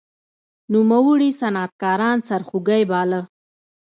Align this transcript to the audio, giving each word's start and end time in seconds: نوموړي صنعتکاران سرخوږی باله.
نوموړي 0.73 1.29
صنعتکاران 1.39 2.17
سرخوږی 2.27 2.83
باله. 2.91 3.21